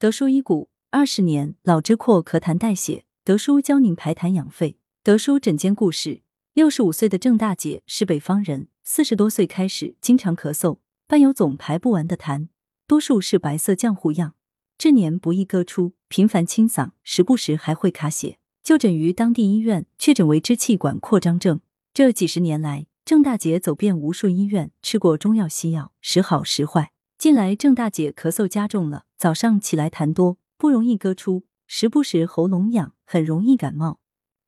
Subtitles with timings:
[0.00, 4.78] 德叔医骨二十年老肢阔咳痰带血，德叔教您排痰养肺。
[5.02, 6.22] 德叔诊间故事：
[6.54, 12.46] 六十五岁的郑大姐是北方人，四十多岁开始经常咳嗽，伴有总排不完的痰，
[12.86, 14.34] 多数是白色浆糊样，
[14.78, 18.38] 至年不易割出，频繁清嗓，时不时还会卡血。
[18.62, 21.60] 就诊于当地医院，确诊为支气管扩张症。
[21.92, 26.92] 这几十年来，郑大姐走遍无数医院，吃过中药西药，时好时坏。
[27.18, 33.98] 近来郑大姐咳嗽加重了，早上起来痰多，不容易割出，时不时喉咙痒，很容易感冒。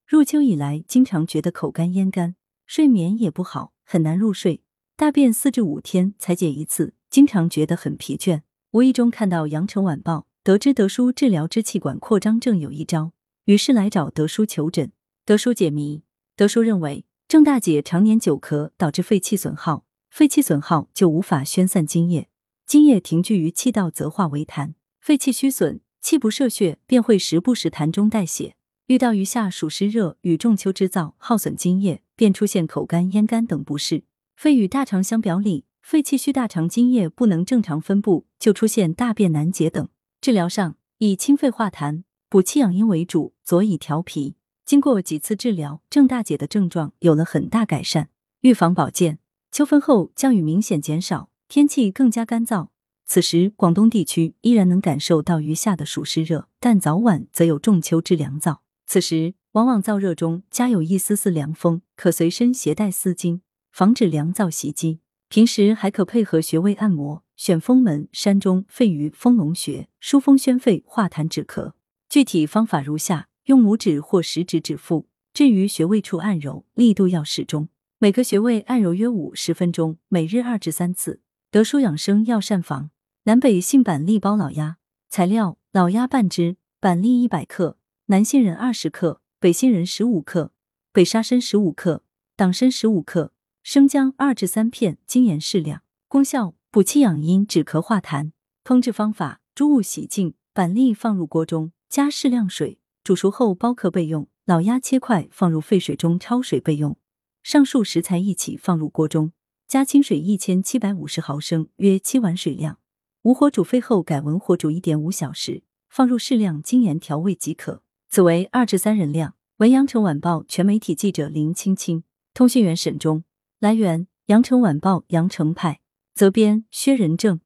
[0.07, 2.37] 入秋以来，经常觉得口干咽干，
[2.67, 4.63] 睡眠也不好，很难入睡。
[4.97, 8.43] 大便四至五天才解一次，经常觉得很疲倦。
[8.71, 13.11] 无意中看到《羊城晚报》，得知德叔治疗支气管扩张症有一招，
[13.47, 14.93] 于是来找德叔求诊。
[15.25, 16.05] 德叔解谜，
[16.37, 22.29] 德叔认为郑大姐常年久咳导致肺气损耗，肺气损耗就无法宣散津液。
[22.71, 24.75] 津液停聚于气道，则化为痰。
[25.01, 28.55] 肺气虚损，气不摄血，便会时不时痰中带血。
[28.87, 34.05] 遇到余下暑湿热与仲秋之燥，耗损津液，便出现口干咽干等不适。
[34.37, 39.89] 肺与大肠相表里，肺气虚，大肠津液不能正常分布，就出现大便难解等。
[40.21, 44.37] 治疗上以清肺化痰、补气养阴为主，佐以调脾。
[44.65, 48.11] 经过几次治疗，郑大姐的症状有了很大改善。
[48.43, 49.19] 预防保健，
[49.51, 51.31] 秋分后降雨明显减少。
[51.51, 52.69] 天气更加干燥，
[53.07, 58.59] 此时广东地区依然能感受到余下的暑湿热，但早晚则有仲秋之凉燥。
[58.87, 63.41] 此时往往燥热中加有一丝丝凉风，可随身携带丝巾，
[63.73, 65.01] 防止凉燥袭击。
[65.29, 71.73] 平时还可配合穴位按摩，选风门、山中、肺俞、丰隆穴，疏风宣肺、化痰止咳。
[72.09, 77.69] 具体方法如下：用拇指或食指指腹，置于穴位处按揉，力度要适中，
[77.99, 81.23] 每个穴位按揉约五十分钟，每日二至三次。
[81.53, 82.91] 德舒养生药膳房，
[83.25, 84.77] 南北杏板栗包老鸭。
[85.09, 90.53] 材料：老鸭半只，板栗一百克，南杏仁二十克，北杏仁十五克，
[90.93, 92.05] 北沙参十五克，
[92.37, 93.33] 党参十五克，
[93.65, 95.83] 生姜二至三片，精盐适量。
[96.07, 98.31] 功效：补气养阴，止咳化痰。
[98.63, 104.29] 烹制方法：猪物洗净，板栗放入锅中，加适量水，煮熟后剥壳备用。
[104.45, 106.97] 老鸭切块放入沸水中焯水备用。
[107.43, 109.33] 上述食材一起放入锅中。
[109.71, 112.81] 加清水一千七百五十毫升，约七碗水量，
[113.23, 117.85] 无火煮沸后改文火煮一点五小时，放入适量精盐调味即可。
[118.09, 119.37] 此为二至三人量。
[119.59, 122.03] 文阳城晚报全媒体记者林青青，
[122.35, 123.23] 通讯员沈忠。
[123.61, 125.79] 来源：阳城晚报阳城派，
[126.15, 127.41] 责编：薛仁正。